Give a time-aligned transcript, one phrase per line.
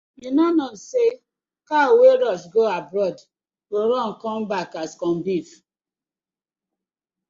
[0.21, 1.09] Yu no kno say
[1.67, 3.17] cow wey rush go abroad
[3.69, 5.49] go come back as corn beef.